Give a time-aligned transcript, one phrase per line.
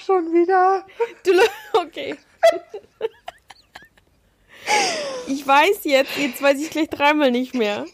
[0.00, 0.84] lauf schon wieder.
[1.24, 1.32] Du,
[1.80, 2.16] okay.
[5.26, 7.86] Ich weiß jetzt, jetzt weiß ich gleich dreimal nicht mehr,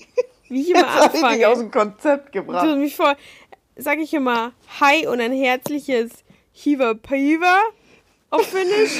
[0.48, 1.28] wie ich immer jetzt anfange.
[1.28, 2.66] Jetzt dich aus dem Konzept gebracht.
[2.66, 3.16] Du mich vor,
[3.76, 6.10] sag ich immer Hi und ein herzliches
[6.52, 7.60] Hiva Paiva
[8.30, 8.98] auf Finnisch.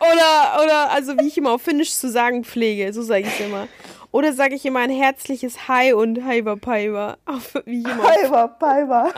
[0.00, 3.40] oder, oder, also wie ich immer auf Finnisch zu sagen pflege, so sage ich es
[3.40, 3.68] immer.
[4.12, 7.18] Oder sage ich immer ein herzliches Hi und Hiva Paiva.
[7.26, 8.10] Auf, wie ich immer.
[8.10, 9.12] Hiva Paiva.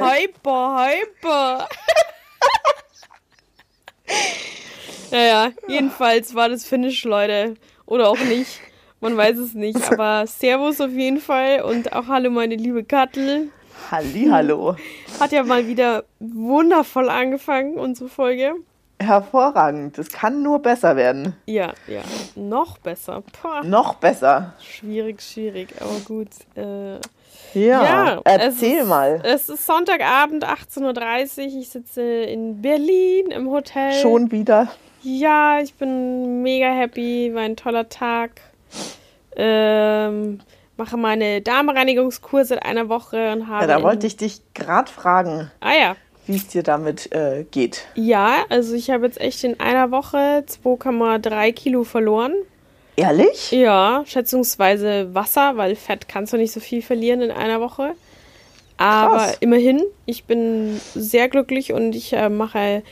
[0.00, 1.68] Hyper, hyper.
[5.10, 7.54] Naja, jedenfalls war das Finnisch, Leute.
[7.86, 8.60] Oder auch nicht.
[9.00, 9.80] Man weiß es nicht.
[9.92, 13.50] Aber Servus auf jeden Fall und auch Hallo, meine liebe Kattel.
[13.90, 14.76] Hallo.
[15.20, 18.54] Hat ja mal wieder wundervoll angefangen, unsere Folge.
[19.06, 19.98] Hervorragend.
[19.98, 21.34] Es kann nur besser werden.
[21.46, 22.02] Ja, ja.
[22.34, 23.22] Noch besser.
[23.32, 23.62] Pah.
[23.62, 24.54] Noch besser.
[24.60, 26.28] Schwierig, schwierig, aber gut.
[26.56, 26.98] Äh,
[27.54, 29.16] ja, ja, erzähl es mal.
[29.16, 31.60] Ist, es ist Sonntagabend, 18.30 Uhr.
[31.60, 33.92] Ich sitze in Berlin im Hotel.
[33.92, 34.68] Schon wieder?
[35.02, 37.30] Ja, ich bin mega happy.
[37.34, 38.40] War ein toller Tag.
[39.36, 40.40] Ähm,
[40.76, 43.66] mache meine Darmreinigungskur seit einer Woche und habe.
[43.66, 45.50] Ja, da wollte ich dich gerade fragen.
[45.60, 45.96] Ah ja.
[46.26, 47.86] Wie es dir damit äh, geht.
[47.94, 52.32] Ja, also ich habe jetzt echt in einer Woche 2,3 Kilo verloren.
[52.96, 53.50] Ehrlich?
[53.50, 57.94] Ja, schätzungsweise Wasser, weil Fett kannst du nicht so viel verlieren in einer Woche.
[58.76, 59.36] Aber Krass.
[59.40, 62.82] immerhin, ich bin sehr glücklich und ich äh, mache,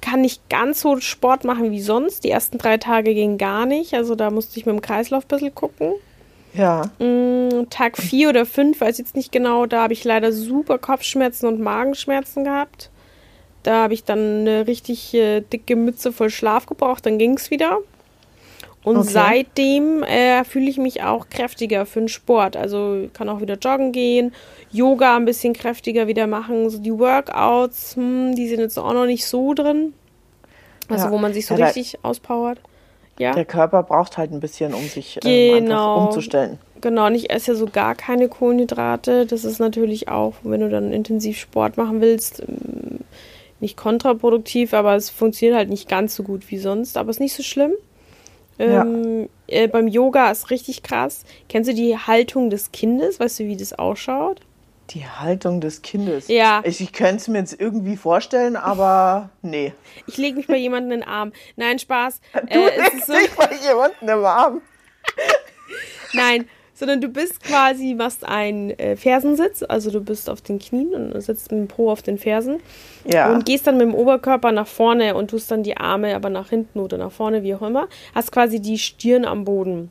[0.00, 2.24] kann nicht ganz so Sport machen wie sonst.
[2.24, 5.28] Die ersten drei Tage gingen gar nicht, also da musste ich mit dem Kreislauf ein
[5.28, 5.94] bisschen gucken.
[6.54, 6.90] Ja.
[6.98, 11.46] Mm, Tag 4 oder 5, weiß jetzt nicht genau, da habe ich leider super Kopfschmerzen
[11.46, 12.90] und Magenschmerzen gehabt.
[13.64, 17.50] Da habe ich dann eine richtig äh, dicke Mütze voll Schlaf gebraucht, dann ging es
[17.50, 17.78] wieder.
[18.84, 19.08] Und okay.
[19.10, 22.54] seitdem äh, fühle ich mich auch kräftiger für den Sport.
[22.54, 24.34] Also kann auch wieder joggen gehen,
[24.70, 26.68] Yoga ein bisschen kräftiger wieder machen.
[26.68, 29.94] So die Workouts, hm, die sind jetzt auch noch nicht so drin.
[30.88, 31.10] Also ja.
[31.10, 32.60] wo man sich so ja, richtig auspowert.
[33.18, 33.32] Ja.
[33.32, 36.06] Der Körper braucht halt ein bisschen, um sich ähm, genau.
[36.06, 36.58] umzustellen.
[36.80, 39.26] Genau, und ich esse ja so gar keine Kohlenhydrate.
[39.26, 43.00] Das ist natürlich auch, wenn du dann intensiv Sport machen willst, ähm,
[43.60, 46.96] nicht kontraproduktiv, aber es funktioniert halt nicht ganz so gut wie sonst.
[46.96, 47.72] Aber ist nicht so schlimm.
[48.58, 49.62] Ähm, ja.
[49.62, 51.24] äh, beim Yoga ist richtig krass.
[51.48, 53.18] Kennst du die Haltung des Kindes?
[53.18, 54.40] Weißt du, wie das ausschaut?
[54.90, 56.28] Die Haltung des Kindes.
[56.28, 56.62] Ja.
[56.64, 59.72] Ich, ich könnte es mir jetzt irgendwie vorstellen, aber nee.
[60.06, 61.32] Ich lege mich bei jemandem in den Arm.
[61.56, 62.20] Nein, Spaß.
[62.32, 64.62] Du äh, legst so dich bei jemandem im Arm.
[66.12, 70.92] Nein, sondern du bist quasi, machst einen äh, Fersensitz, also du bist auf den Knien
[70.92, 72.60] und sitzt mit dem Po auf den Fersen.
[73.04, 73.32] Ja.
[73.32, 76.50] Und gehst dann mit dem Oberkörper nach vorne und tust dann die Arme aber nach
[76.50, 77.88] hinten oder nach vorne, wie auch immer.
[78.14, 79.90] Hast quasi die Stirn am Boden.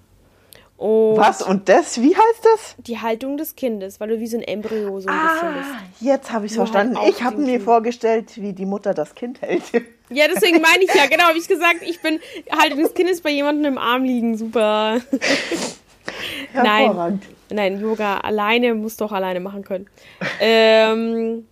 [0.77, 1.41] Und Was?
[1.41, 2.01] Und das?
[2.01, 2.75] Wie heißt das?
[2.79, 6.01] Die Haltung des Kindes, weil du wie so ein Embryo so ein ah, bisschen bist.
[6.01, 6.97] Jetzt habe ich es verstanden.
[6.97, 7.63] Halt ich habe mir kind.
[7.63, 9.63] vorgestellt, wie die Mutter das Kind hält.
[10.09, 12.19] Ja, deswegen meine ich ja, genau, habe ich gesagt, ich bin
[12.51, 14.37] Haltung des Kindes bei jemandem im Arm liegen.
[14.37, 14.99] Super.
[16.53, 19.87] Nein, nein, Yoga alleine musst du auch alleine machen können.
[20.39, 21.47] ähm,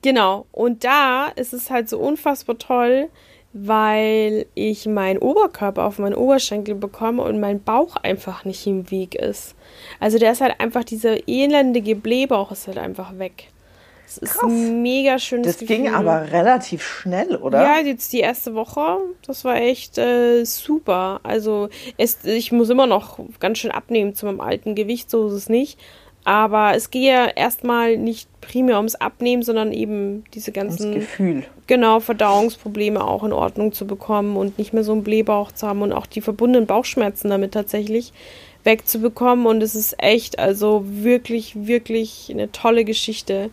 [0.00, 3.08] genau, und da ist es halt so unfassbar toll,
[3.52, 9.14] weil ich meinen Oberkörper auf meinen Oberschenkel bekomme und mein Bauch einfach nicht im Weg
[9.14, 9.54] ist.
[10.00, 13.48] Also der ist halt einfach, dieser elendige Blähbauch ist halt einfach weg.
[14.06, 14.50] Das ist Krass.
[14.50, 15.76] ein mega schönes Das Gefühl.
[15.76, 17.62] ging aber relativ schnell, oder?
[17.62, 21.20] Ja, jetzt die erste Woche, das war echt äh, super.
[21.22, 25.32] Also es, ich muss immer noch ganz schön abnehmen zu meinem alten Gewicht, so ist
[25.34, 25.78] es nicht.
[26.24, 31.44] Aber es geht ja erstmal nicht primär ums Abnehmen, sondern eben diese ganzen Gefühl.
[31.66, 35.82] Genau, Verdauungsprobleme auch in Ordnung zu bekommen und nicht mehr so einen Blähbauch zu haben
[35.82, 38.12] und auch die verbundenen Bauchschmerzen damit tatsächlich
[38.62, 39.46] wegzubekommen.
[39.46, 43.50] Und es ist echt, also wirklich, wirklich eine tolle Geschichte.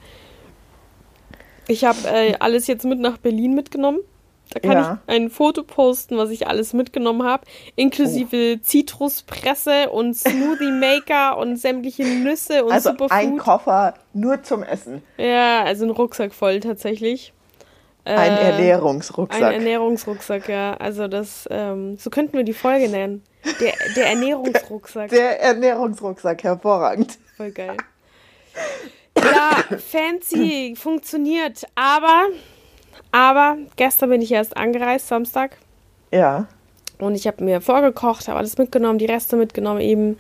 [1.68, 4.00] Ich habe äh, alles jetzt mit nach Berlin mitgenommen.
[4.52, 5.00] Da kann ja.
[5.08, 7.44] ich ein Foto posten, was ich alles mitgenommen habe,
[7.76, 8.60] inklusive oh.
[8.64, 13.12] Zitruspresse und Smoothie Maker und sämtliche Nüsse und also Superfood.
[13.12, 15.04] ein Koffer nur zum Essen.
[15.18, 17.34] Ja, also ein Rucksack voll tatsächlich.
[18.06, 19.44] Ein äh, Ernährungsrucksack.
[19.44, 20.74] Ein Ernährungsrucksack, ja.
[20.78, 23.24] Also das, ähm, so könnten wir die Folge nennen.
[23.60, 25.10] Der, der Ernährungsrucksack.
[25.10, 27.20] Der, der Ernährungsrucksack, hervorragend.
[27.38, 27.78] Voll geil.
[29.16, 32.28] Ja, fancy, funktioniert, aber
[33.12, 35.58] aber gestern bin ich erst angereist, Samstag.
[36.12, 36.48] Ja.
[37.00, 40.18] Und ich habe mir vorgekocht, habe alles mitgenommen, die Reste mitgenommen eben.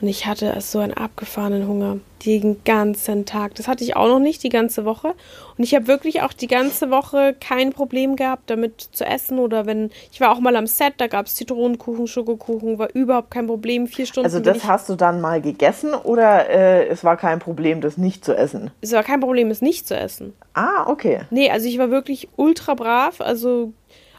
[0.00, 1.98] Und ich hatte so einen abgefahrenen Hunger.
[2.24, 3.54] Den ganzen Tag.
[3.54, 5.14] Das hatte ich auch noch nicht die ganze Woche.
[5.56, 9.38] Und ich habe wirklich auch die ganze Woche kein Problem gehabt, damit zu essen.
[9.38, 13.30] Oder wenn, ich war auch mal am Set, da gab es Zitronenkuchen, Schokokuchen, war überhaupt
[13.30, 13.86] kein Problem.
[13.86, 14.26] Vier Stunden.
[14.26, 18.24] Also das hast du dann mal gegessen oder äh, es war kein Problem, das nicht
[18.24, 18.70] zu essen?
[18.80, 20.34] Es war kein Problem, es nicht zu essen.
[20.54, 21.22] Ah, okay.
[21.30, 23.72] Nee, also ich war wirklich ultra brav, also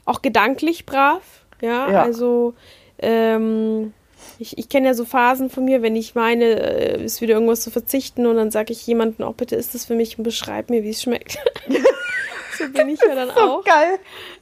[0.05, 1.21] auch gedanklich brav.
[1.61, 2.01] Ja, ja.
[2.01, 2.55] also
[2.97, 3.93] ähm,
[4.41, 7.61] ich, ich kenne ja so Phasen von mir, wenn ich meine, äh, ist wieder irgendwas
[7.61, 10.69] zu verzichten und dann sage ich jemandem auch, bitte isst es für mich und beschreib
[10.69, 11.37] mir, wie es schmeckt.
[12.57, 13.63] so bin ich ja dann so auch.
[13.63, 13.99] Geil.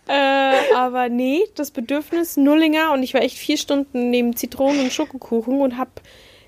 [0.07, 4.93] Äh, aber nee, das Bedürfnis Nullinger und ich war echt vier Stunden neben Zitronen und
[4.93, 5.91] Schokokuchen und habe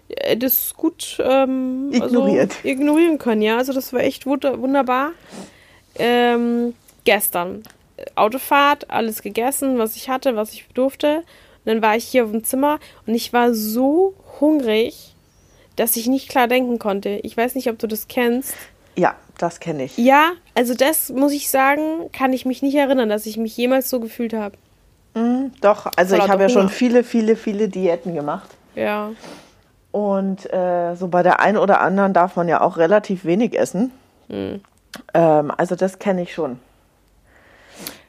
[0.08, 2.54] äh, das gut ähm, ignoriert.
[2.58, 3.58] Also, ignorieren können, ja.
[3.58, 5.12] Also das war echt wunderbar.
[6.00, 7.64] Ähm, gestern
[8.16, 11.24] Autofahrt, alles gegessen, was ich hatte, was ich durfte.
[11.64, 15.16] Und dann war ich hier auf dem Zimmer und ich war so hungrig,
[15.76, 17.20] dass ich nicht klar denken konnte.
[17.24, 18.56] Ich weiß nicht, ob du das kennst.
[18.96, 19.98] Ja, das kenne ich.
[19.98, 23.90] Ja, also das muss ich sagen, kann ich mich nicht erinnern, dass ich mich jemals
[23.90, 24.58] so gefühlt habe.
[25.14, 28.50] Mm, doch, also ich habe ja schon viele, viele, viele Diäten gemacht.
[28.76, 29.12] Ja.
[29.92, 33.92] Und äh, so bei der einen oder anderen darf man ja auch relativ wenig essen.
[34.30, 34.62] Mhm.
[35.14, 36.60] Ähm, also das kenne ich schon.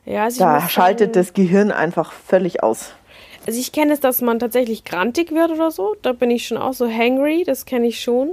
[0.04, 2.92] Ja, also da schaltet sagen, das Gehirn einfach völlig aus.
[3.46, 5.96] Also ich kenne es, dass man tatsächlich grantig wird oder so.
[6.02, 8.32] Da bin ich schon auch so hangry, das kenne ich schon.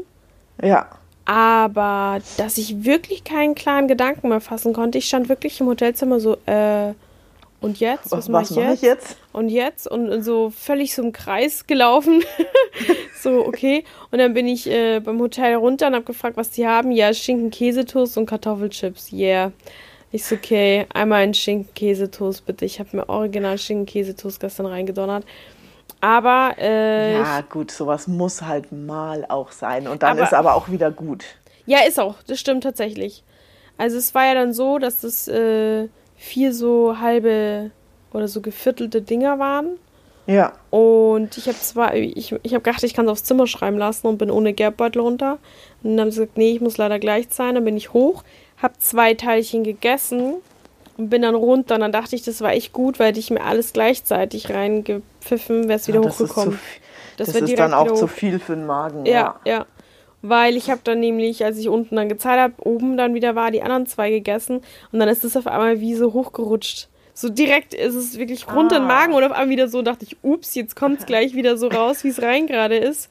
[0.62, 0.88] Ja.
[1.26, 4.98] Aber dass ich wirklich keinen klaren Gedanken mehr fassen konnte.
[4.98, 6.94] Ich stand wirklich im Hotelzimmer so, äh,
[7.62, 8.12] und jetzt?
[8.12, 9.18] Was, was mache ich, mach ich, jetzt?
[9.34, 9.88] Und jetzt?
[9.88, 12.24] Und so völlig so im Kreis gelaufen.
[13.22, 13.84] so, okay.
[14.12, 16.92] Und dann bin ich äh, beim Hotel runter und habe gefragt, was die haben.
[16.92, 19.12] Ja, Schinken, Käsetoast und Kartoffelchips.
[19.12, 19.52] Yeah.
[20.12, 22.66] Ich so, okay, einmal einen Schinken-Käsetoast bitte.
[22.66, 25.24] Ich habe mir original Schinken-Käsetoast gestern reingedonnert.
[26.02, 26.56] Aber.
[26.58, 29.88] Äh, ja, gut, sowas muss halt mal auch sein.
[29.88, 31.26] Und dann aber, ist aber auch wieder gut.
[31.66, 32.16] Ja, ist auch.
[32.26, 33.24] Das stimmt tatsächlich.
[33.78, 37.72] Also, es war ja dann so, dass das äh, vier so halbe
[38.12, 39.78] oder so geviertelte Dinger waren.
[40.26, 40.54] Ja.
[40.70, 44.06] Und ich habe zwar, ich, ich habe gedacht, ich kann es aufs Zimmer schreiben lassen
[44.08, 45.40] und bin ohne Gerbbeutel runter.
[45.84, 47.56] Und dann haben sie gesagt, nee, ich muss leider gleich sein.
[47.56, 48.24] Dann bin ich hoch
[48.62, 50.36] habe zwei Teilchen gegessen
[50.98, 51.76] und bin dann runter.
[51.76, 55.68] Und dann dachte ich, das war echt gut, weil hätte ich mir alles gleichzeitig reingepfiffen,
[55.68, 56.54] wäre es wieder ja, hochgekommen.
[56.54, 56.62] Ist
[57.18, 59.06] das, das ist dann auch zu viel für den Magen.
[59.06, 59.52] Ja, ja.
[59.52, 59.66] ja.
[60.22, 63.52] Weil ich habe dann nämlich, als ich unten dann gezahlt habe, oben dann wieder war,
[63.52, 64.62] die anderen zwei gegessen.
[64.92, 66.90] Und dann ist es auf einmal wie so hochgerutscht.
[67.14, 68.78] So direkt ist es wirklich rund ah.
[68.78, 71.36] in den Magen und auf einmal wieder so dachte ich, ups, jetzt kommt es gleich
[71.36, 73.10] wieder so raus, wie es rein gerade ist.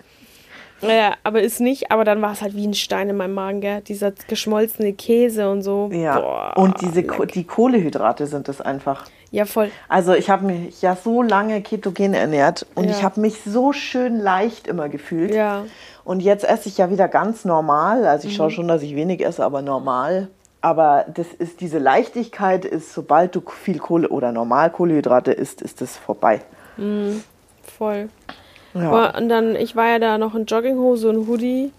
[0.80, 3.60] Ja, aber ist nicht, aber dann war es halt wie ein Stein in meinem Magen,
[3.60, 3.80] gell?
[3.80, 5.88] Dieser geschmolzene Käse und so.
[5.92, 6.20] Ja.
[6.20, 9.06] Boah, und diese Ko die Kohlehydrate sind es einfach.
[9.30, 9.70] Ja, voll.
[9.88, 12.90] Also ich habe mich ja so lange ketogen ernährt und ja.
[12.90, 15.34] ich habe mich so schön leicht immer gefühlt.
[15.34, 15.64] Ja.
[16.04, 18.06] Und jetzt esse ich ja wieder ganz normal.
[18.06, 18.36] Also ich mhm.
[18.38, 20.28] schaue schon, dass ich wenig esse, aber normal.
[20.60, 25.82] Aber das ist diese Leichtigkeit ist, sobald du viel Kohle oder normal Kohlehydrate isst, ist
[25.82, 26.40] es vorbei.
[26.76, 27.22] Mhm.
[27.62, 28.08] Voll.
[28.74, 29.16] Ja.
[29.16, 31.72] Und dann, ich war ja da noch in Jogginghose und Hoodie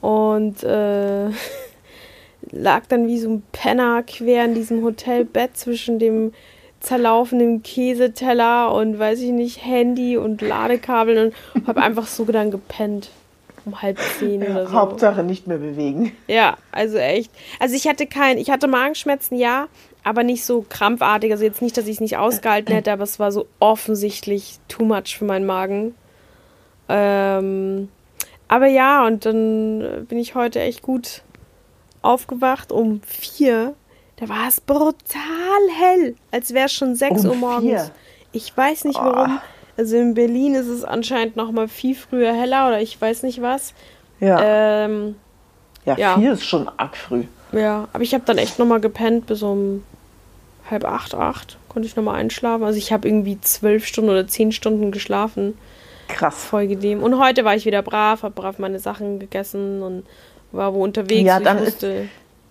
[0.00, 1.26] und äh,
[2.52, 6.32] lag dann wie so ein Penner quer in diesem Hotelbett zwischen dem
[6.80, 13.10] zerlaufenden Käseteller und weiß ich nicht, Handy und Ladekabeln und habe einfach so dann gepennt.
[13.64, 14.72] Um halb zehn ja, oder so.
[14.72, 16.12] Hauptsache nicht mehr bewegen.
[16.28, 17.32] Ja, also echt.
[17.58, 19.66] Also ich hatte kein, ich hatte Magenschmerzen, ja,
[20.04, 21.32] aber nicht so krampfartig.
[21.32, 24.84] Also jetzt nicht, dass ich es nicht ausgehalten hätte, aber es war so offensichtlich too
[24.84, 25.96] much für meinen Magen.
[26.88, 27.88] Ähm,
[28.48, 31.22] aber ja, und dann bin ich heute echt gut
[32.02, 33.74] aufgewacht um vier.
[34.16, 34.90] Da war es brutal
[35.78, 37.82] hell, als wäre es schon sechs um Uhr morgens.
[37.82, 37.90] Vier.
[38.32, 39.36] Ich weiß nicht warum.
[39.36, 39.40] Oh.
[39.76, 43.42] Also in Berlin ist es anscheinend noch mal viel früher heller oder ich weiß nicht
[43.42, 43.74] was.
[44.20, 44.38] Ja.
[44.84, 45.16] Ähm,
[45.84, 47.24] ja, ja, vier ist schon arg früh.
[47.52, 49.84] Ja, aber ich habe dann echt noch mal gepennt bis um
[50.70, 51.58] halb acht, acht.
[51.68, 52.64] Konnte ich noch mal einschlafen.
[52.64, 55.58] Also ich habe irgendwie zwölf Stunden oder zehn Stunden geschlafen.
[56.08, 56.44] Krass.
[56.44, 57.02] Folge dem.
[57.02, 60.04] Und heute war ich wieder brav, habe brav meine Sachen gegessen und
[60.52, 61.26] war wo unterwegs.
[61.26, 61.84] Ja, dann ist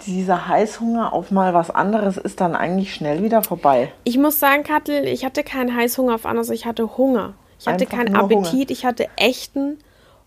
[0.06, 3.92] dieser Heißhunger auf mal was anderes ist dann eigentlich schnell wieder vorbei.
[4.04, 7.34] Ich muss sagen, Kattel, ich hatte keinen Heißhunger auf anderes, ich hatte Hunger.
[7.60, 8.72] Ich hatte Einfach keinen Appetit, Hunger.
[8.72, 9.80] ich hatte echten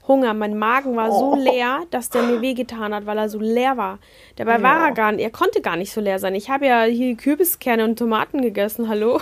[0.09, 0.33] Hunger.
[0.35, 1.37] Mein Magen war oh.
[1.37, 3.99] so leer, dass der mir wehgetan hat, weil er so leer war.
[4.37, 4.63] Dabei ja.
[4.63, 6.35] war er gar nicht, er konnte gar nicht so leer sein.
[6.35, 9.21] Ich habe ja hier Kürbiskerne und Tomaten gegessen, hallo.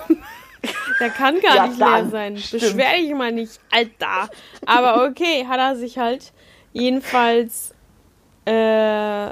[1.00, 2.38] Der kann gar ja, nicht leer sein.
[2.38, 2.62] Stimmt.
[2.62, 4.30] Beschwer dich mal nicht, Alter.
[4.64, 6.32] Aber okay, hat er sich halt.
[6.72, 7.74] Jedenfalls,
[8.44, 9.30] äh,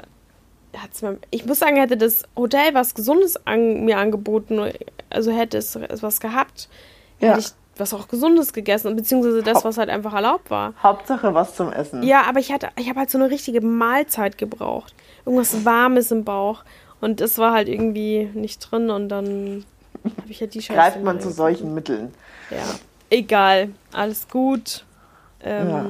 [0.75, 4.71] hat's mir, ich muss sagen, hätte das Hotel was Gesundes an, mir angeboten,
[5.09, 6.69] also hätte es, es was gehabt,
[7.19, 7.29] ja.
[7.29, 10.73] hätte ich was auch Gesundes gegessen, beziehungsweise das, was halt einfach erlaubt war.
[10.81, 12.03] Hauptsache was zum Essen.
[12.03, 14.93] Ja, aber ich hatte, ich habe halt so eine richtige Mahlzeit gebraucht.
[15.25, 16.63] Irgendwas Warmes im Bauch.
[17.01, 19.65] Und das war halt irgendwie nicht drin und dann
[20.27, 20.79] ich halt die Scheiße.
[20.79, 22.13] Greift man zu solchen Mitteln.
[22.49, 22.63] Ja.
[23.09, 23.69] Egal.
[23.91, 24.85] Alles gut.
[25.43, 25.85] Ähm, ja.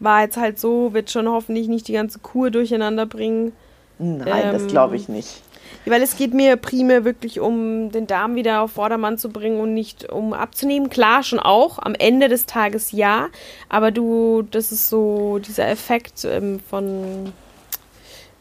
[0.00, 3.52] War jetzt halt so, wird schon hoffentlich nicht die ganze Kur durcheinander bringen.
[3.98, 5.42] Nein, ähm, das glaube ich nicht.
[5.84, 9.74] Weil es geht mir primär wirklich um den Darm wieder auf Vordermann zu bringen und
[9.74, 10.90] nicht um abzunehmen.
[10.90, 11.78] Klar, schon auch.
[11.78, 13.28] Am Ende des Tages ja.
[13.68, 17.32] Aber du, das ist so dieser Effekt ähm, von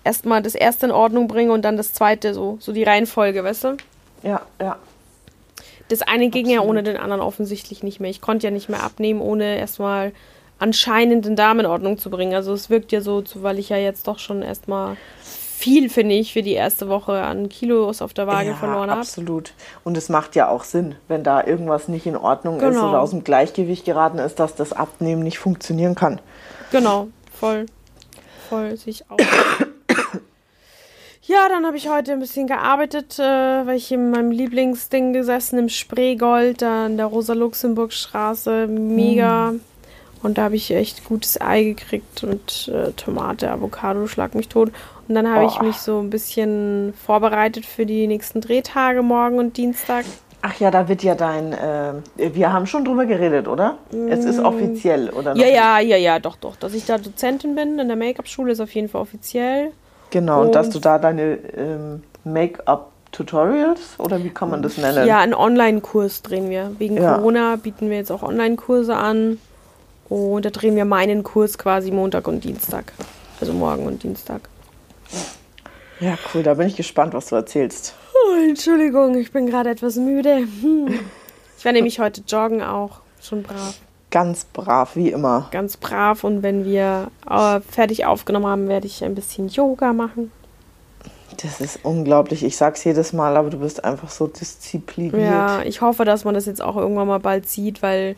[0.04, 3.64] erstmal das erste in Ordnung bringen und dann das zweite, so, so die Reihenfolge, weißt
[3.64, 3.78] du?
[4.24, 4.78] Ja, ja.
[5.90, 6.64] Das eine ging Absolut.
[6.64, 8.10] ja ohne den anderen offensichtlich nicht mehr.
[8.10, 10.14] Ich konnte ja nicht mehr abnehmen, ohne erstmal
[10.58, 12.34] anscheinend den Darm in Ordnung zu bringen.
[12.34, 14.96] Also es wirkt ja so, weil ich ja jetzt doch schon erstmal
[15.62, 19.02] viel, finde ich, für die erste Woche an Kilos auf der Waage ja, verloren habe.
[19.02, 19.54] Absolut.
[19.84, 22.70] Und es macht ja auch Sinn, wenn da irgendwas nicht in Ordnung genau.
[22.70, 26.20] ist oder aus dem Gleichgewicht geraten ist, dass das Abnehmen nicht funktionieren kann.
[26.72, 27.66] Genau, voll.
[28.50, 29.18] Voll sich auch.
[31.32, 35.60] Ja, dann habe ich heute ein bisschen gearbeitet, äh, weil ich in meinem Lieblingsding gesessen
[35.60, 38.68] im Spreegold, da in der Rosa-Luxemburg-Straße.
[38.68, 39.52] Mega.
[39.52, 39.62] Mm.
[40.24, 44.72] Und da habe ich echt gutes Ei gekriegt und äh, Tomate, Avocado, schlag mich tot.
[45.08, 49.58] Und dann habe ich mich so ein bisschen vorbereitet für die nächsten Drehtage, morgen und
[49.58, 50.06] Dienstag.
[50.44, 51.54] Ach ja, da wird ja dein.
[51.54, 53.78] Äh, wir haben schon drüber geredet, oder?
[53.92, 54.10] Mm.
[54.10, 54.46] Es ist mm.
[54.46, 55.36] offiziell, oder?
[55.36, 56.56] Ja, ja, ja, ja, doch, doch.
[56.58, 59.72] Dass ich da Dozentin bin in der Make-up-Schule ist auf jeden Fall offiziell.
[60.12, 65.08] Genau, und, und dass du da deine ähm, Make-up-Tutorials oder wie kann man das nennen?
[65.08, 66.76] Ja, einen Online-Kurs drehen wir.
[66.78, 67.16] Wegen ja.
[67.16, 69.40] Corona bieten wir jetzt auch Online-Kurse an.
[70.10, 72.92] Und da drehen wir meinen Kurs quasi Montag und Dienstag.
[73.40, 74.42] Also morgen und Dienstag.
[76.02, 77.94] Ja, cool, da bin ich gespannt, was du erzählst.
[78.14, 80.40] Oh, Entschuldigung, ich bin gerade etwas müde.
[80.62, 81.00] Hm.
[81.58, 83.00] Ich war nämlich heute joggen auch.
[83.22, 83.76] Schon brav.
[84.12, 85.48] Ganz brav, wie immer.
[85.52, 86.24] Ganz brav.
[86.24, 90.32] Und wenn wir äh, fertig aufgenommen haben, werde ich ein bisschen Yoga machen.
[91.42, 92.44] Das ist unglaublich.
[92.44, 95.14] Ich sag's jedes Mal, aber du bist einfach so diszipliniert.
[95.14, 98.16] Ja, ich hoffe, dass man das jetzt auch irgendwann mal bald sieht, weil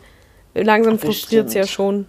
[0.52, 2.06] langsam frustriert es ja schon.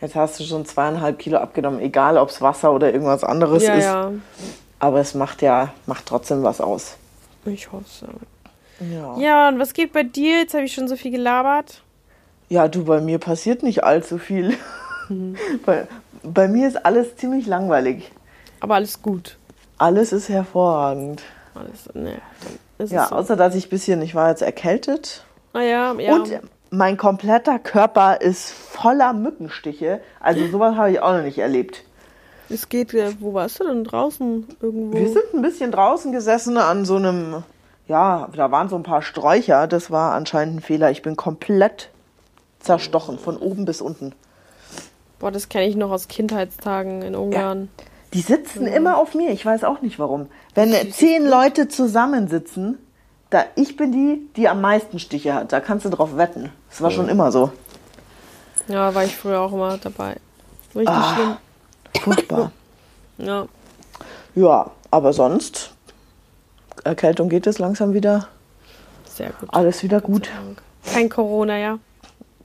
[0.00, 3.74] Jetzt hast du schon zweieinhalb Kilo abgenommen, egal ob es Wasser oder irgendwas anderes ja,
[3.74, 3.84] ist.
[3.84, 4.12] Ja.
[4.78, 6.96] Aber es macht ja macht trotzdem was aus.
[7.46, 8.08] Ich hoffe.
[8.92, 9.16] Ja.
[9.18, 10.40] ja, und was geht bei dir?
[10.40, 11.83] Jetzt habe ich schon so viel gelabert.
[12.48, 14.56] Ja, du, bei mir passiert nicht allzu viel.
[15.08, 15.36] Mhm.
[15.66, 15.86] bei,
[16.22, 18.10] bei mir ist alles ziemlich langweilig.
[18.60, 19.36] Aber alles gut.
[19.78, 21.22] Alles ist hervorragend.
[21.54, 22.20] Alles, ne.
[22.78, 23.14] Ja, so.
[23.14, 25.24] außer dass ich ein bisschen, ich war jetzt erkältet.
[25.52, 26.14] Ah ja, ja.
[26.14, 30.00] Und mein kompletter Körper ist voller Mückenstiche.
[30.20, 31.84] Also sowas habe ich auch noch nicht erlebt.
[32.50, 34.98] Es geht, wo warst du denn draußen irgendwo?
[34.98, 37.42] Wir sind ein bisschen draußen gesessen an so einem,
[37.88, 39.66] ja, da waren so ein paar Sträucher.
[39.66, 40.90] Das war anscheinend ein Fehler.
[40.90, 41.90] Ich bin komplett
[42.64, 44.12] zerstochen, von oben bis unten.
[45.18, 47.68] Boah, das kenne ich noch aus Kindheitstagen in Ungarn.
[47.78, 48.74] Ja, die sitzen ja.
[48.74, 49.30] immer auf mir.
[49.30, 50.28] Ich weiß auch nicht warum.
[50.54, 52.78] Wenn zehn Leute zusammensitzen,
[53.30, 55.52] da, ich bin die, die am meisten Stiche hat.
[55.52, 56.52] Da kannst du drauf wetten.
[56.70, 57.50] Das war schon immer so.
[58.68, 60.16] Ja, war ich früher auch immer dabei.
[60.74, 61.36] Richtig ah, schlimm.
[62.02, 62.52] Furchtbar.
[63.18, 63.46] ja.
[64.34, 65.72] Ja, aber sonst,
[66.82, 68.28] Erkältung geht es langsam wieder.
[69.08, 69.48] Sehr gut.
[69.52, 70.28] Alles wieder gut.
[70.92, 71.78] Kein Corona, ja.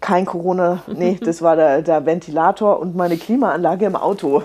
[0.01, 4.44] Kein Corona, nee, das war der, der Ventilator und meine Klimaanlage im Auto.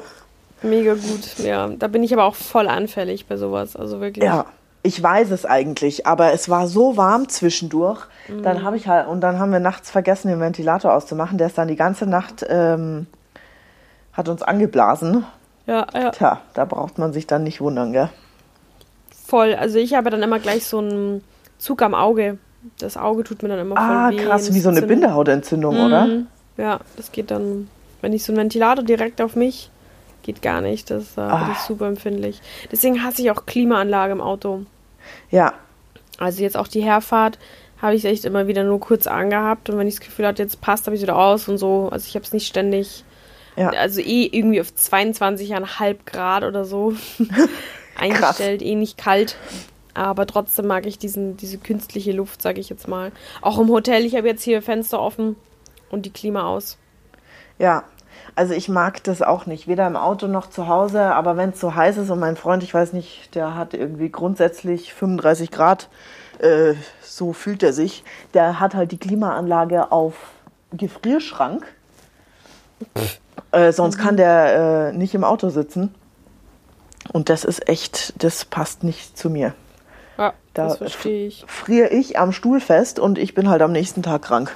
[0.63, 1.69] Mega gut, ja.
[1.69, 3.77] Da bin ich aber auch voll anfällig bei sowas.
[3.77, 4.25] Also wirklich.
[4.25, 4.47] Ja,
[4.83, 8.07] ich weiß es eigentlich, aber es war so warm zwischendurch.
[8.29, 8.43] Mhm.
[8.43, 11.39] Dann habe ich halt, und dann haben wir nachts vergessen, den Ventilator auszumachen.
[11.39, 13.07] Der ist dann die ganze Nacht, ähm,
[14.13, 15.25] hat uns angeblasen.
[15.67, 16.11] Ja, ja.
[16.11, 18.11] Tja, da braucht man sich dann nicht wundern, gell?
[19.27, 19.55] Voll.
[19.55, 21.25] Also ich habe dann immer gleich so einen
[21.59, 22.39] Zug am Auge.
[22.79, 24.21] Das Auge tut mir dann immer voll ah, weh.
[24.21, 25.85] Ah, krass, wie so eine Bindehautentzündung, mhm.
[25.85, 26.09] oder?
[26.57, 27.69] Ja, das geht dann,
[28.01, 29.71] wenn ich so einen Ventilator direkt auf mich,
[30.23, 30.91] geht gar nicht.
[30.91, 31.53] Das äh, ah.
[31.53, 32.41] ist super empfindlich.
[32.73, 34.65] Deswegen hasse ich auch Klimaanlage im Auto.
[35.31, 35.55] Ja.
[36.19, 37.39] Also jetzt auch die Herfahrt
[37.81, 40.61] habe ich echt immer wieder nur kurz angehabt und wenn ich das Gefühl hatte, jetzt
[40.61, 41.89] passt, habe ich es wieder aus und so.
[41.91, 43.05] Also ich habe es nicht ständig,
[43.57, 43.69] ja.
[43.71, 46.95] also eh irgendwie auf 22,5 Grad oder so
[47.99, 49.37] eingestellt, eh nicht kalt.
[49.95, 53.13] Aber trotzdem mag ich diesen, diese künstliche Luft, sage ich jetzt mal.
[53.41, 55.37] Auch im Hotel, ich habe jetzt hier Fenster offen
[55.91, 56.79] und die Klima aus.
[57.59, 57.85] Ja,
[58.35, 61.61] also ich mag das auch nicht, weder im Auto noch zu Hause, aber wenn es
[61.61, 65.89] so heiß ist und mein Freund, ich weiß nicht, der hat irgendwie grundsätzlich 35 Grad,
[66.41, 68.03] äh, so fühlt er sich,
[68.35, 70.15] der hat halt die Klimaanlage auf
[70.73, 71.65] Gefrierschrank.
[73.53, 75.95] Äh, sonst kann der äh, nicht im Auto sitzen.
[77.13, 79.55] Und das ist echt, das passt nicht zu mir.
[80.19, 81.45] Ja, da das verstehe ich.
[81.47, 84.55] Friere ich am Stuhl fest und ich bin halt am nächsten Tag krank.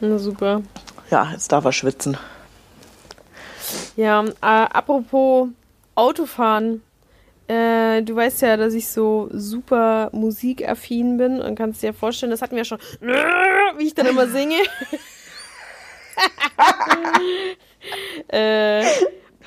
[0.00, 0.62] Na super.
[1.10, 2.16] Ja, jetzt darf er schwitzen.
[3.96, 5.48] Ja, äh, apropos
[5.94, 6.82] Autofahren.
[7.48, 12.42] Äh, du weißt ja, dass ich so super musikaffin bin und kannst dir vorstellen, das
[12.42, 14.58] hatten wir ja schon, wie ich dann immer singe.
[18.28, 18.84] äh,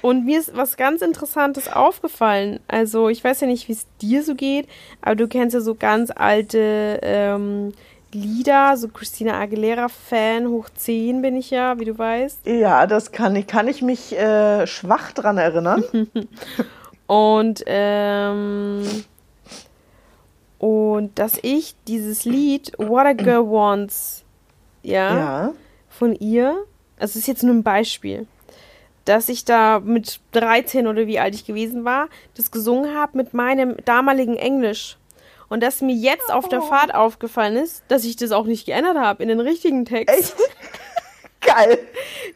[0.01, 2.59] und mir ist was ganz Interessantes aufgefallen.
[2.67, 4.67] Also, ich weiß ja nicht, wie es dir so geht,
[5.01, 7.73] aber du kennst ja so ganz alte ähm,
[8.13, 12.45] Lieder, so Christina Aguilera-Fan, hoch 10 bin ich ja, wie du weißt.
[12.45, 15.83] Ja, das kann ich, kann ich mich äh, schwach dran erinnern.
[17.07, 18.83] und, ähm,
[20.57, 24.25] und dass ich dieses Lied What a Girl Wants,
[24.83, 25.53] ja, ja.
[25.89, 26.65] von ihr,
[26.97, 28.27] also es ist jetzt nur ein Beispiel,
[29.11, 33.33] dass ich da mit 13 oder wie alt ich gewesen war, das gesungen habe mit
[33.33, 34.97] meinem damaligen Englisch.
[35.49, 36.67] Und dass mir jetzt auf der oh.
[36.67, 40.17] Fahrt aufgefallen ist, dass ich das auch nicht geändert habe in den richtigen Text.
[40.17, 40.35] Echt?
[41.41, 41.77] Geil.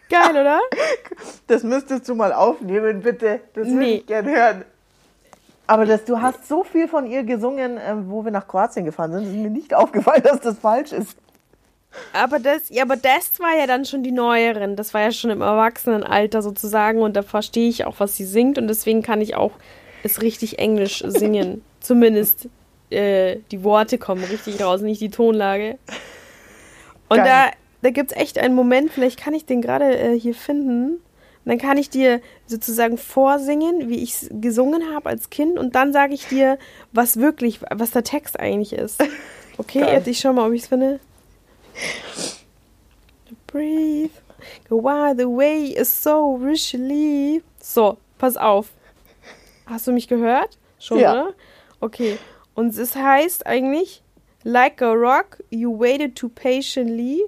[0.10, 0.60] Geil, oder?
[1.48, 3.40] Das müsstest du mal aufnehmen, bitte.
[3.54, 3.96] Das würde nee.
[3.96, 4.66] ich gerne hören.
[5.68, 9.14] Aber das, du hast so viel von ihr gesungen, äh, wo wir nach Kroatien gefahren
[9.14, 11.16] sind, ist mir nicht aufgefallen, dass das falsch ist.
[12.14, 14.76] Aber das, ja, aber das war ja dann schon die neueren.
[14.76, 18.58] Das war ja schon im Erwachsenenalter sozusagen und da verstehe ich auch, was sie singt
[18.58, 19.52] und deswegen kann ich auch
[20.04, 21.64] es richtig Englisch singen.
[21.80, 22.50] Zumindest
[22.90, 25.78] äh, die Worte kommen richtig raus, nicht die Tonlage.
[27.10, 27.26] Und Geil.
[27.26, 31.00] da, da gibt es echt einen Moment, vielleicht kann ich den gerade äh, hier finden.
[31.46, 35.60] Und dann kann ich dir sozusagen vorsingen, wie ich es gesungen habe als Kind.
[35.60, 36.58] Und dann sage ich dir,
[36.92, 39.04] was wirklich, was der Text eigentlich ist.
[39.58, 39.94] Okay, Geil.
[39.94, 41.00] jetzt ich schau mal, ob ich es finde.
[43.48, 44.12] Breathe.
[44.70, 47.42] While the way is so richly.
[47.60, 48.72] So, pass auf.
[49.66, 50.58] Hast du mich gehört?
[50.80, 51.12] Schon, ja.
[51.12, 51.34] oder?
[51.80, 52.18] Okay.
[52.54, 54.04] Und es heißt eigentlich,
[54.44, 57.24] like a rock, you waited too patiently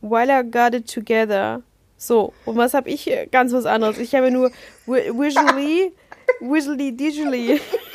[0.00, 1.62] while I got it together.
[1.96, 3.10] So, und was habe ich?
[3.30, 3.98] Ganz was anderes.
[3.98, 4.50] Ich habe nur
[4.86, 5.92] visually,
[6.40, 7.60] visually, digitally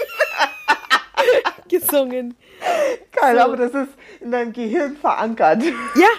[1.70, 2.36] gesungen.
[3.12, 3.42] Geil, so.
[3.42, 5.64] aber das ist in deinem Gehirn verankert.
[5.96, 6.10] Ja,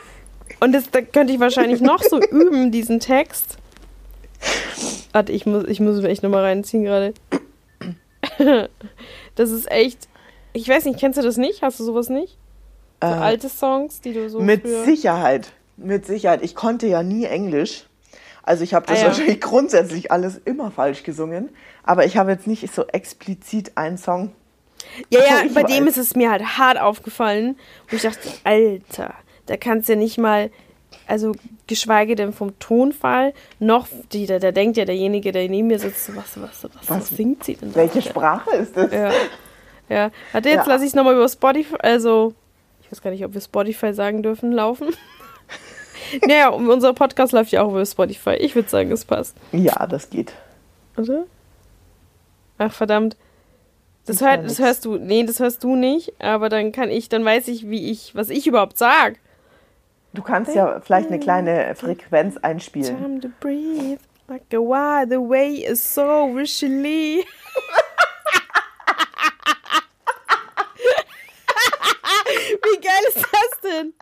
[0.60, 3.58] und das, da könnte ich wahrscheinlich noch so üben, diesen Text.
[5.12, 7.14] Warte, ich muss, ich muss mich echt nochmal reinziehen gerade.
[9.34, 10.08] Das ist echt
[10.52, 11.62] ich weiß nicht, kennst du das nicht?
[11.62, 12.36] Hast du sowas nicht?
[13.02, 14.40] So äh, alte Songs, die du so.
[14.40, 15.52] Mit Sicherheit.
[15.76, 16.42] Mit Sicherheit.
[16.42, 17.86] Ich konnte ja nie Englisch.
[18.42, 19.08] Also ich habe das ah, ja.
[19.08, 21.50] wahrscheinlich grundsätzlich alles immer falsch gesungen.
[21.82, 24.32] Aber ich habe jetzt nicht so explizit einen Song.
[25.10, 27.56] Ja, ja, bei dem ist es mir halt hart aufgefallen.
[27.90, 29.14] Und ich dachte, Alter,
[29.46, 30.50] da kannst du ja nicht mal,
[31.06, 31.32] also
[31.66, 36.14] geschweige denn vom Tonfall, noch, die, da, da denkt ja derjenige, der neben mir sitzt,
[36.16, 37.76] was, was, was, was, was singt sie denn da?
[37.76, 38.92] Welche Sprache ist das?
[38.92, 39.12] Ja.
[39.88, 40.72] Ja, warte, jetzt ja.
[40.72, 42.32] lasse ich es nochmal über Spotify, also,
[42.80, 44.94] ich weiß gar nicht, ob wir Spotify sagen dürfen, laufen.
[46.26, 48.34] naja, unser Podcast läuft ja auch über Spotify.
[48.34, 49.36] Ich würde sagen, es passt.
[49.50, 50.32] Ja, das geht.
[50.94, 51.26] Warte.
[52.58, 53.16] Ach, verdammt.
[54.06, 57.24] Das, hör, das hörst du, nee, das hörst du nicht, aber dann kann ich, dann
[57.24, 59.18] weiß ich, wie ich, was ich überhaupt sag.
[60.12, 62.96] Du kannst ja vielleicht eine kleine Frequenz einspielen.
[62.96, 67.24] Time to breathe, like a why the way is so richly.
[72.62, 73.92] Wie geil ist das denn?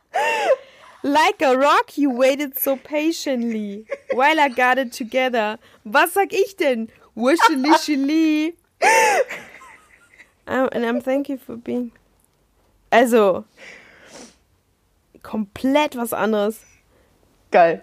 [1.02, 5.58] Like a rock, you waited so patiently while I got it together.
[5.84, 6.88] Was sag ich denn?
[7.14, 8.54] Wishily
[10.48, 11.92] um, And I'm thank you for being.
[12.90, 13.44] Also,
[15.22, 16.60] komplett was anderes.
[17.50, 17.82] Geil.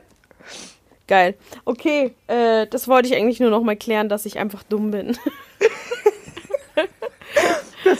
[1.08, 1.36] Geil.
[1.65, 5.17] Okay, äh, das wollte ich eigentlich nur noch mal klären, dass ich einfach dumm bin.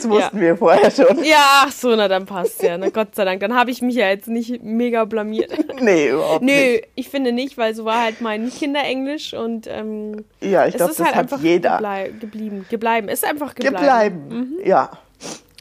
[0.08, 0.42] Das wussten ja.
[0.42, 1.24] wir vorher schon.
[1.24, 2.78] Ja, ach so, na dann passt ja.
[2.78, 3.40] Na Gott sei Dank.
[3.40, 5.52] Dann habe ich mich ja jetzt nicht mega blamiert.
[5.78, 6.82] Nee, überhaupt Nö, nicht.
[6.82, 10.92] Nö, ich finde nicht, weil so war halt mein Kinderenglisch und ähm, ja, ich glaube,
[10.92, 12.66] das halt hat einfach jeder geblei geblieben.
[12.70, 13.10] Gebleiben.
[13.10, 13.76] Ist einfach gebleiben.
[13.76, 14.66] Gebleiben, mhm.
[14.66, 14.90] ja.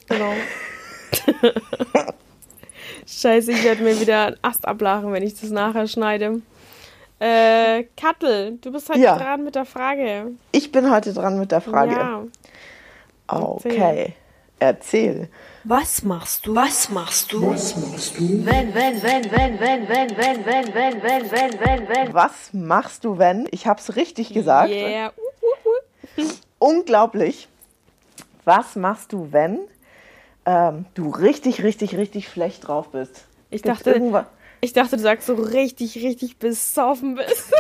[0.08, 0.32] Genau.
[3.08, 6.42] Scheiße, ich werde mir wieder einen Ast ablachen, wenn ich das nachher schneide.
[7.20, 9.18] Äh, Kattel, du bist heute ja.
[9.18, 10.32] dran mit der Frage.
[10.52, 11.92] Ich bin heute dran mit der Frage.
[11.92, 12.24] Ja.
[13.28, 14.14] Okay,
[14.60, 15.30] erzähl.
[15.64, 16.56] Was machst du?
[16.56, 17.50] Was machst du?
[17.50, 18.46] Was machst du?
[18.46, 22.14] Wenn, wenn, wenn, wenn, wenn, wenn, wenn, wenn, wenn, wenn, wenn, wenn, wenn.
[22.14, 23.48] Was machst du, wenn?
[23.52, 24.70] Ich hab's richtig gesagt.
[24.70, 25.12] Yeah.
[26.60, 27.48] Unglaublich.
[28.44, 29.60] Was machst du, wenn
[30.46, 33.26] ähm, du richtig, richtig, richtig schlecht drauf bist?
[33.50, 34.00] Ich dachte,
[34.62, 37.52] ich dachte, du sagst so richtig, richtig besoffen bist.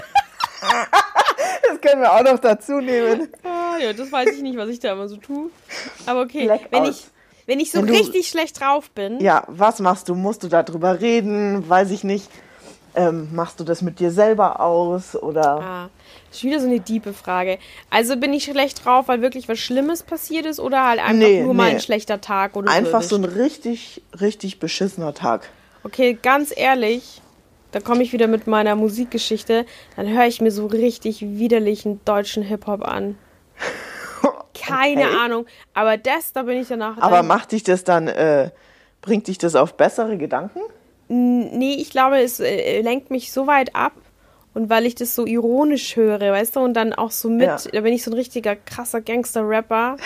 [1.69, 3.29] Das können wir auch noch dazu nehmen.
[3.43, 5.49] Ah, ja, das weiß ich nicht, was ich da immer so tue.
[6.05, 6.71] Aber okay, Blackout.
[6.71, 7.05] wenn ich,
[7.45, 9.19] wenn ich so wenn richtig du, schlecht drauf bin.
[9.19, 10.15] Ja, was machst du?
[10.15, 11.67] Musst du darüber reden?
[11.67, 12.29] Weiß ich nicht.
[12.97, 15.59] Ähm, machst du das mit dir selber aus oder?
[15.59, 15.89] Ah,
[16.29, 17.59] das ist wieder so eine diepe Frage.
[17.89, 21.43] Also bin ich schlecht drauf, weil wirklich was Schlimmes passiert ist oder halt einfach nee,
[21.43, 21.57] nur nee.
[21.57, 25.49] mal ein schlechter Tag oder Einfach so ein richtig, richtig beschissener Tag.
[25.83, 27.21] Okay, ganz ehrlich,
[27.75, 29.65] da komme ich wieder mit meiner Musikgeschichte.
[29.97, 33.17] Dann höre ich mir so richtig widerlichen deutschen Hip-Hop an.
[34.53, 35.17] Keine okay.
[35.17, 35.45] Ahnung.
[35.73, 36.97] Aber das, da bin ich danach.
[36.99, 38.51] Aber macht dich das dann, äh,
[39.01, 40.61] bringt dich das auf bessere Gedanken?
[41.09, 43.91] Nee, ich glaube, es äh, lenkt mich so weit ab.
[44.53, 47.57] Und weil ich das so ironisch höre, weißt du, und dann auch so mit, ja.
[47.73, 49.97] da bin ich so ein richtiger krasser Gangster-Rapper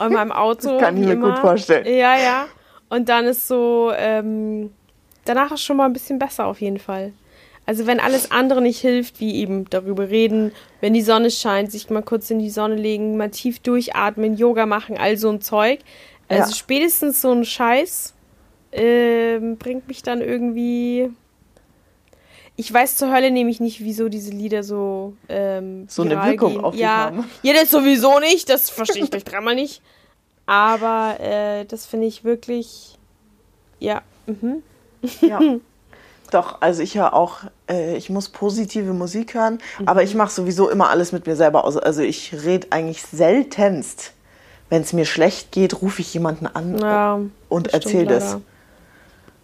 [0.00, 0.70] in meinem Auto.
[0.70, 1.32] Das kann ich mir immer.
[1.32, 1.84] gut vorstellen.
[1.84, 2.46] Ja, ja.
[2.88, 4.70] Und dann ist so, ähm,
[5.28, 7.12] danach ist schon mal ein bisschen besser auf jeden Fall.
[7.66, 11.90] Also wenn alles andere nicht hilft, wie eben darüber reden, wenn die Sonne scheint, sich
[11.90, 15.80] mal kurz in die Sonne legen, mal tief durchatmen, Yoga machen, all so ein Zeug.
[16.28, 16.56] Also ja.
[16.56, 18.14] spätestens so ein Scheiß
[18.70, 21.10] äh, bringt mich dann irgendwie.
[22.54, 26.64] Ich weiß zur Hölle nämlich nicht, wieso diese Lieder so ähm, so eine Wirkung gehen.
[26.64, 27.24] auf dich ja, haben.
[27.42, 28.48] Ja, das sowieso nicht.
[28.48, 29.82] Das verstehe ich gleich dreimal nicht.
[30.46, 32.96] Aber äh, das finde ich wirklich.
[33.80, 34.02] Ja.
[34.26, 34.62] Mhm.
[35.20, 35.40] Ja.
[36.30, 37.38] Doch, also ich höre auch,
[37.70, 39.88] äh, ich muss positive Musik hören, mhm.
[39.88, 41.76] aber ich mache sowieso immer alles mit mir selber aus.
[41.76, 44.12] Also ich rede eigentlich seltenst,
[44.68, 48.38] wenn es mir schlecht geht, rufe ich jemanden an ja, und erzähle das.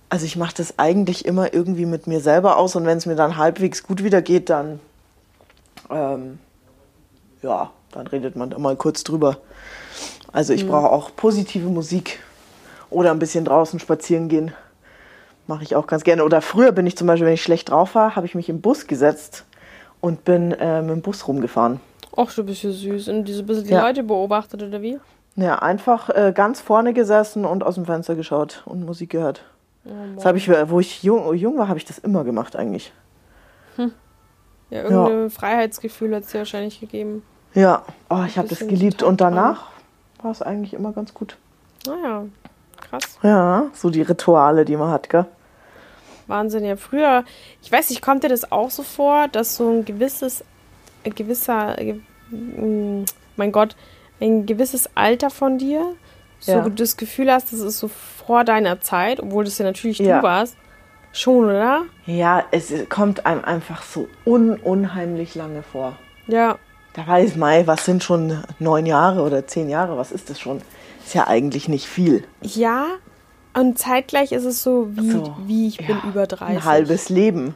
[0.08, 3.16] Also ich mache das eigentlich immer irgendwie mit mir selber aus und wenn es mir
[3.16, 4.80] dann halbwegs gut wieder geht, dann
[5.88, 6.38] ähm,
[7.42, 9.38] ja, dann redet man da mal kurz drüber.
[10.32, 10.68] Also ich mhm.
[10.68, 12.18] brauche auch positive Musik
[12.90, 14.52] oder ein bisschen draußen spazieren gehen
[15.46, 16.24] mache ich auch ganz gerne.
[16.24, 18.60] Oder früher bin ich zum Beispiel, wenn ich schlecht drauf war, habe ich mich im
[18.60, 19.44] Bus gesetzt
[20.00, 21.80] und bin äh, mit dem Bus rumgefahren.
[22.16, 23.08] Ach, du bist ja süß.
[23.08, 23.86] Und diese bisschen die ja.
[23.86, 24.98] Leute beobachtet oder wie?
[25.36, 29.44] Ja, einfach äh, ganz vorne gesessen und aus dem Fenster geschaut und Musik gehört.
[29.84, 32.92] Oh, das habe ich, wo ich jung, jung war, habe ich das immer gemacht eigentlich.
[33.76, 33.92] Hm.
[34.70, 35.28] Ja, irgendein ja.
[35.30, 37.22] Freiheitsgefühl hat es dir wahrscheinlich gegeben.
[37.54, 39.02] Ja, oh, ich habe das geliebt.
[39.02, 39.70] Und danach
[40.22, 41.36] war es eigentlich immer ganz gut.
[41.86, 42.24] Naja,
[42.82, 43.18] krass.
[43.22, 45.26] Ja, so die Rituale, die man hat, gell?
[46.26, 46.76] Wahnsinn, ja.
[46.76, 47.24] Früher,
[47.62, 50.44] ich weiß nicht, kommt dir das auch so vor, dass so ein gewisses,
[51.04, 51.76] ein gewisser,
[52.30, 53.04] mm,
[53.36, 53.76] mein Gott,
[54.20, 55.94] ein gewisses Alter von dir,
[56.38, 56.60] so ja.
[56.62, 60.18] du das Gefühl hast, das ist so vor deiner Zeit, obwohl das ja natürlich ja.
[60.18, 60.56] du warst.
[61.12, 61.82] Schon, oder?
[62.06, 65.96] Ja, es kommt einem einfach so un unheimlich lange vor.
[66.26, 66.58] Ja.
[66.94, 70.62] Da weiß man, was sind schon neun Jahre oder zehn Jahre, was ist das schon?
[71.04, 72.24] Ist ja eigentlich nicht viel.
[72.42, 72.86] Ja,
[73.54, 76.56] und zeitgleich ist es so, wie, so, wie ich ja, bin über 30.
[76.56, 77.54] Ein halbes Leben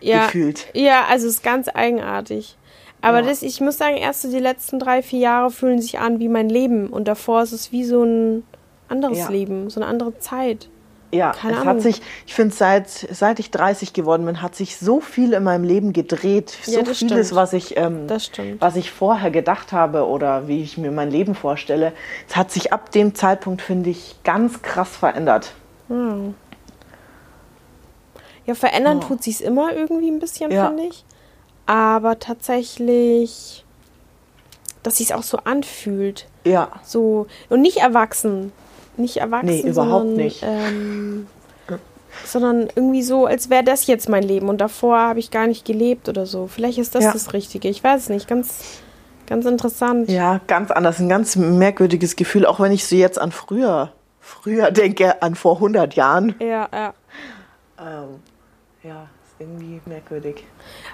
[0.00, 0.66] ja, gefühlt.
[0.74, 2.56] Ja, also es ist ganz eigenartig.
[3.00, 3.26] Aber ja.
[3.26, 6.28] das, ich muss sagen, erst so die letzten drei, vier Jahre fühlen sich an wie
[6.28, 6.86] mein Leben.
[6.88, 8.44] Und davor ist es wie so ein
[8.88, 9.28] anderes.
[9.28, 10.68] Leben, so eine andere Zeit.
[11.14, 11.74] Ja, Keine es Ahnung.
[11.74, 15.44] hat sich, ich finde, seit, seit ich 30 geworden bin, hat sich so viel in
[15.44, 16.56] meinem Leben gedreht.
[16.62, 17.34] So ja, vieles, stimmt.
[17.34, 18.08] was ich, ähm,
[18.58, 21.92] was ich vorher gedacht habe oder wie ich mir mein Leben vorstelle.
[22.28, 25.52] Es hat sich ab dem Zeitpunkt, finde ich, ganz krass verändert.
[25.88, 26.34] Hm.
[28.46, 29.08] Ja, verändern oh.
[29.08, 30.68] tut sich immer irgendwie ein bisschen, ja.
[30.68, 31.04] finde ich.
[31.66, 33.66] Aber tatsächlich,
[34.82, 36.26] dass sich es auch so anfühlt.
[36.44, 36.70] Ja.
[36.82, 38.50] So, und nicht erwachsen
[38.96, 39.46] nicht erwachsen.
[39.46, 40.42] Nee, überhaupt sondern, nicht.
[40.42, 41.26] Ähm,
[42.24, 45.64] sondern irgendwie so, als wäre das jetzt mein Leben und davor habe ich gar nicht
[45.64, 46.46] gelebt oder so.
[46.46, 47.12] Vielleicht ist das ja.
[47.12, 47.68] das Richtige.
[47.68, 48.28] Ich weiß es nicht.
[48.28, 48.80] Ganz,
[49.26, 50.10] ganz interessant.
[50.10, 50.98] Ja, ganz anders.
[50.98, 55.56] Ein ganz merkwürdiges Gefühl, auch wenn ich so jetzt an früher, früher denke, an vor
[55.56, 56.34] 100 Jahren.
[56.38, 56.94] Ja, ja.
[57.78, 58.20] Ähm,
[58.82, 60.44] ja, ist irgendwie merkwürdig.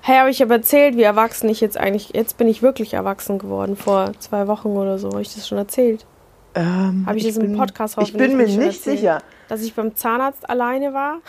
[0.02, 3.38] Hey, habe ich aber erzählt, wie erwachsen ich jetzt eigentlich, jetzt bin ich wirklich erwachsen
[3.38, 5.10] geworden, vor zwei Wochen oder so.
[5.10, 6.06] Habe ich das schon erzählt?
[6.54, 9.22] Ähm, Habe ich, ich das bin, im Podcast Ich bin mir nicht erzählt, sicher.
[9.48, 11.20] Dass ich beim Zahnarzt alleine war.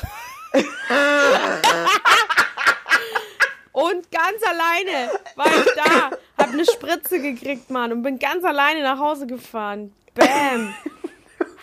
[3.72, 6.12] und ganz alleine war ich da.
[6.38, 7.92] Hab eine Spritze gekriegt, Mann.
[7.92, 9.94] Und bin ganz alleine nach Hause gefahren.
[10.16, 10.74] Bam.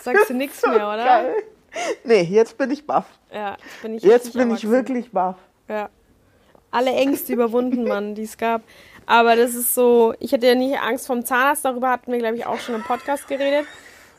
[0.01, 1.05] Sagst du nichts mehr, oder?
[1.05, 1.35] Geil.
[2.05, 3.07] Nee, jetzt bin ich baff.
[3.33, 5.37] Ja, jetzt bin ich Jetzt bin ich wirklich baff.
[5.69, 5.88] Ja.
[6.71, 8.62] Alle Ängste überwunden, Mann, die es gab.
[9.07, 12.37] Aber das ist so, ich hatte ja nicht Angst vom Zahnarzt, darüber hatten wir, glaube
[12.37, 13.66] ich, auch schon im Podcast geredet.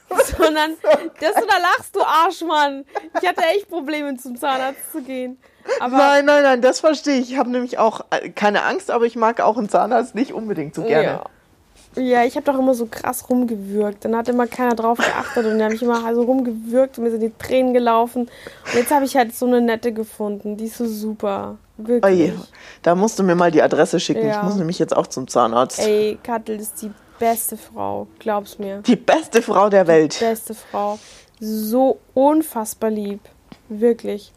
[0.37, 0.71] Sondern,
[1.19, 2.85] das oder lachst du Arschmann.
[3.21, 5.37] Ich hatte echt Probleme, zum Zahnarzt zu gehen.
[5.81, 7.31] Aber nein, nein, nein, das verstehe ich.
[7.31, 10.75] Ich habe nämlich auch äh, keine Angst, aber ich mag auch einen Zahnarzt nicht unbedingt
[10.75, 11.03] so gerne.
[11.03, 11.25] Ja.
[11.97, 14.05] Ja, ich habe doch immer so krass rumgewürgt.
[14.05, 17.11] Dann hat immer keiner drauf geachtet und dann habe ich immer so rumgewürgt und mir
[17.11, 18.29] sind die Tränen gelaufen.
[18.65, 20.57] Und jetzt habe ich halt so eine nette gefunden.
[20.57, 21.57] Die ist so super.
[21.77, 22.03] Wirklich.
[22.03, 22.33] Oje,
[22.81, 24.27] da musst du mir mal die Adresse schicken.
[24.27, 24.37] Ja.
[24.37, 25.79] Ich muss nämlich jetzt auch zum Zahnarzt.
[25.79, 28.81] Ey, Kattel ist die beste Frau, glaub's mir.
[28.81, 30.19] Die beste Frau der Welt.
[30.19, 30.97] Die beste Frau.
[31.39, 33.19] So unfassbar lieb.
[33.69, 34.33] Wirklich.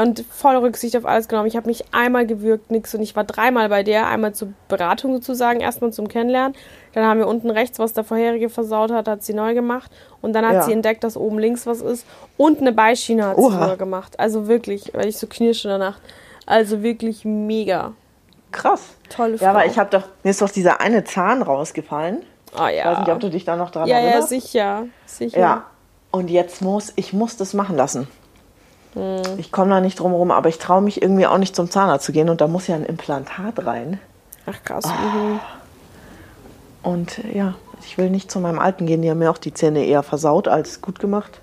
[0.00, 1.46] Und voll Rücksicht auf alles genommen.
[1.46, 2.94] Ich habe mich einmal gewürgt, nix.
[2.94, 4.08] Und ich war dreimal bei der.
[4.08, 6.56] Einmal zur Beratung sozusagen, erstmal zum Kennenlernen.
[6.92, 9.90] Dann haben wir unten rechts, was der vorherige versaut hat, hat sie neu gemacht.
[10.22, 10.62] Und dann hat ja.
[10.62, 12.04] sie entdeckt, dass oben links was ist.
[12.36, 13.50] Und eine Beischiene hat Oha.
[13.50, 14.18] sie neu gemacht.
[14.18, 15.98] Also wirklich, weil ich so knirsche danach.
[16.46, 17.92] Also wirklich mega.
[18.50, 18.96] Krass.
[19.08, 19.44] Tolle Frau.
[19.44, 22.22] Ja, aber ich habe doch, mir ist doch dieser eine Zahn rausgefallen.
[22.54, 22.80] Ah ja.
[22.80, 24.32] Ich weiß nicht, ob du dich da noch dran ja, erinnerst.
[24.32, 24.86] Ja, sicher.
[25.04, 25.38] sicher.
[25.38, 25.64] Ja.
[26.10, 28.08] Und jetzt muss, ich muss das machen lassen.
[28.96, 29.22] Hm.
[29.36, 32.06] Ich komme da nicht drum rum, aber ich traue mich irgendwie auch nicht zum Zahnarzt
[32.06, 34.00] zu gehen und da muss ja ein Implantat rein.
[34.46, 34.84] Ach krass.
[34.86, 35.38] Oh.
[36.90, 39.84] Und ja, ich will nicht zu meinem Alten gehen, die haben mir auch die Zähne
[39.84, 41.40] eher versaut als gut gemacht.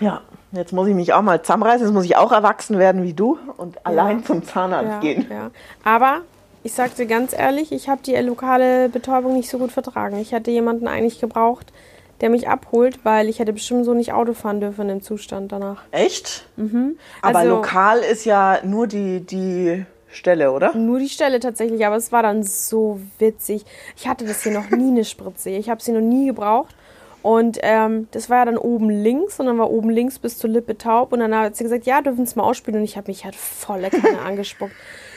[0.00, 0.20] Ja,
[0.52, 3.38] jetzt muss ich mich auch mal zusammenreißen, jetzt muss ich auch erwachsen werden wie du
[3.56, 3.80] und ja.
[3.84, 5.26] allein zum Zahnarzt ja, gehen.
[5.30, 5.50] Ja.
[5.84, 6.22] Aber
[6.64, 10.18] ich sag dir ganz ehrlich, ich habe die lokale Betäubung nicht so gut vertragen.
[10.18, 11.72] Ich hätte jemanden eigentlich gebraucht,
[12.20, 15.82] der mich abholt, weil ich hätte bestimmt so nicht Auto fahren dürfen im Zustand danach.
[15.90, 16.46] Echt?
[16.56, 16.98] Mhm.
[17.22, 20.74] Aber also, lokal ist ja nur die, die Stelle, oder?
[20.74, 23.64] Nur die Stelle tatsächlich, aber es war dann so witzig.
[23.96, 25.50] Ich hatte das hier noch nie eine Spritze.
[25.50, 26.74] Ich habe sie noch nie gebraucht.
[27.22, 30.48] Und ähm, das war ja dann oben links und dann war oben links bis zur
[30.48, 31.12] Lippe taub.
[31.12, 32.78] Und dann hat sie gesagt, ja, dürfen es mal ausspielen.
[32.78, 34.72] Und ich habe mich halt volle Kanne angespuckt.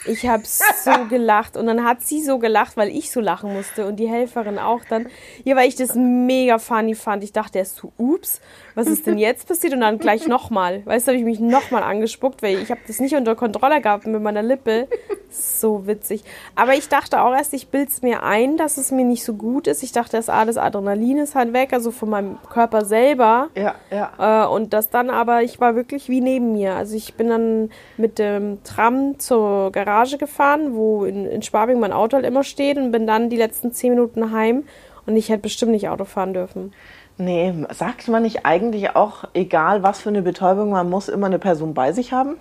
[0.10, 3.86] Ich habe so gelacht und dann hat sie so gelacht, weil ich so lachen musste
[3.86, 5.08] und die Helferin auch dann.
[5.43, 7.24] Ja, weil ich das mega funny fand.
[7.24, 8.41] Ich dachte erst so, ups,
[8.76, 9.74] was ist denn jetzt passiert?
[9.74, 10.86] Und dann gleich nochmal.
[10.86, 14.08] Weißt du, habe ich mich nochmal angespuckt, weil ich habe das nicht unter Kontrolle gehabt
[14.08, 14.88] mit meiner Lippe.
[15.30, 16.24] So witzig.
[16.56, 19.34] Aber ich dachte auch erst, ich bilde es mir ein, dass es mir nicht so
[19.34, 19.84] gut ist.
[19.84, 23.50] Ich dachte erst, ah, das Adrenalin ist halt weg, also von meinem Körper selber.
[23.56, 24.45] Ja, ja.
[24.45, 26.76] Äh, und das dann aber, ich war wirklich wie neben mir.
[26.76, 31.94] Also ich bin dann mit dem Tram zur Garage gefahren, wo in, in Schwabing mein
[31.94, 34.64] Auto halt immer steht und bin dann die letzten zehn Minuten heim
[35.06, 36.74] und ich hätte bestimmt nicht Auto fahren dürfen.
[37.18, 41.40] Nee, sagt man nicht eigentlich auch, egal was für eine Betäubung, man muss immer eine
[41.40, 42.38] Person bei sich haben?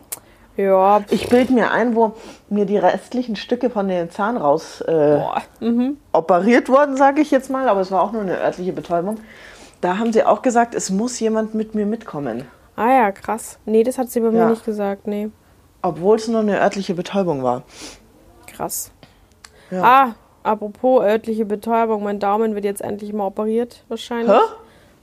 [0.57, 1.03] Ja.
[1.11, 2.14] Ich bilde mir ein, wo
[2.49, 5.21] mir die restlichen Stücke von den Zahn raus äh,
[5.61, 5.99] mhm.
[6.12, 9.18] operiert wurden, sage ich jetzt mal, aber es war auch nur eine örtliche Betäubung.
[9.81, 12.44] Da haben sie auch gesagt, es muss jemand mit mir mitkommen.
[12.75, 13.59] Ah ja, krass.
[13.66, 14.33] Nee, das hat sie bei ja.
[14.33, 15.31] mir nicht gesagt, nee.
[15.82, 17.62] Obwohl es nur eine örtliche Betäubung war.
[18.46, 18.90] Krass.
[19.70, 19.82] Ja.
[19.82, 24.36] Ah, apropos örtliche Betäubung, mein Daumen wird jetzt endlich mal operiert, wahrscheinlich.
[24.36, 24.40] Hä?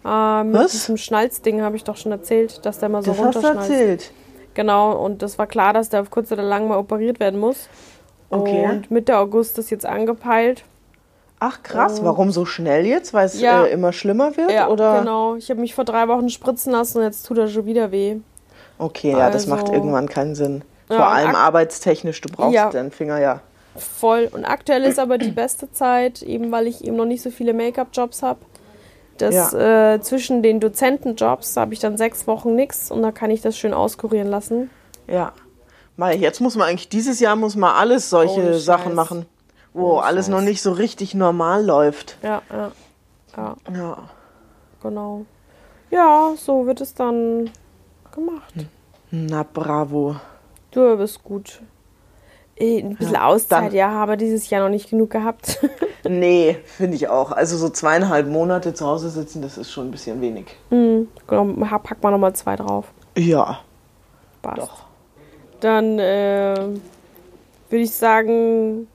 [0.06, 0.72] Äh, mit Was?
[0.72, 3.60] diesem Schnalzding habe ich doch schon erzählt, dass der mal so das runterschnalzt.
[3.60, 4.12] Hast du erzählt.
[4.54, 7.68] Genau, und das war klar, dass der auf kurz oder lang mal operiert werden muss.
[8.30, 8.66] Okay.
[8.66, 10.64] Und Mitte August ist jetzt angepeilt.
[11.40, 12.06] Ach krass, oh.
[12.06, 13.14] warum so schnell jetzt?
[13.14, 13.66] Weil es ja.
[13.66, 14.52] äh, immer schlimmer wird?
[14.52, 15.00] Ja, oder?
[15.00, 15.36] genau.
[15.36, 18.18] Ich habe mich vor drei Wochen spritzen lassen und jetzt tut er schon wieder weh.
[18.78, 20.64] Okay, ja, das macht also irgendwann keinen Sinn.
[20.88, 22.70] Vor ja, allem arbeitstechnisch, du brauchst ja.
[22.70, 23.42] den Finger ja.
[23.76, 24.30] Voll.
[24.32, 27.54] Und aktuell ist aber die beste Zeit, eben weil ich eben noch nicht so viele
[27.54, 28.40] Make-up-Jobs habe.
[29.18, 29.94] Das ja.
[29.94, 33.58] äh, zwischen den Dozentenjobs habe ich dann sechs Wochen nichts und da kann ich das
[33.58, 34.70] schön auskurieren lassen.
[35.08, 35.34] Ja.
[35.98, 39.26] Mal, jetzt muss man eigentlich, dieses Jahr muss man alles solche oh, Sachen machen,
[39.74, 42.18] wo oh, alles noch nicht so richtig normal läuft.
[42.22, 42.72] Ja, ja.
[43.38, 43.56] Ja.
[43.74, 43.98] ja.
[44.82, 45.26] Genau.
[45.92, 47.50] Ja, so wird es dann
[48.16, 48.54] gemacht.
[49.12, 50.16] Na, bravo.
[50.72, 51.62] Du bist gut.
[52.60, 55.60] Ein bisschen ja, Auszeit, ja, aber dieses Jahr noch nicht genug gehabt.
[56.08, 57.32] nee, finde ich auch.
[57.32, 60.46] Also so zweieinhalb Monate zu Hause sitzen, das ist schon ein bisschen wenig.
[60.70, 61.46] Mhm, genau,
[61.84, 62.86] pack mal nochmal zwei drauf.
[63.18, 63.60] Ja.
[64.42, 64.58] Passt.
[64.60, 64.84] Doch.
[65.60, 66.56] Dann äh,
[67.70, 68.88] würde ich sagen,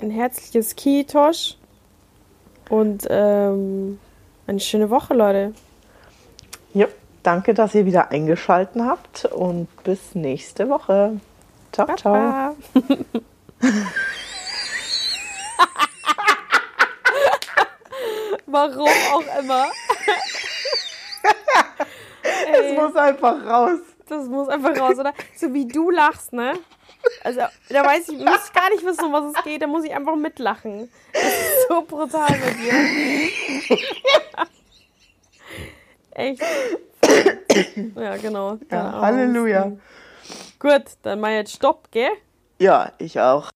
[0.00, 1.56] ein herzliches Kitosch
[2.70, 3.98] und ähm,
[4.46, 5.52] eine schöne Woche, Leute.
[7.22, 11.20] Danke, dass ihr wieder eingeschaltet habt und bis nächste Woche.
[11.72, 11.98] Ciao, Baba.
[11.98, 12.56] ciao.
[18.46, 19.66] Warum auch immer.
[22.50, 23.78] Es muss einfach raus.
[24.08, 25.12] Das muss einfach raus, oder?
[25.36, 26.58] So wie du lachst, ne?
[27.22, 29.62] Also, da weiß ich, muss ich gar nicht wissen, um was es geht.
[29.62, 30.90] Da muss ich einfach mitlachen.
[31.12, 33.78] Das ist so brutal mit dir.
[36.12, 36.42] Echt.
[37.96, 38.58] Ja, genau.
[38.70, 39.72] Ja, Halleluja.
[40.58, 42.10] Gut, dann mal jetzt Stopp, gell?
[42.58, 43.46] Ja, ich auch.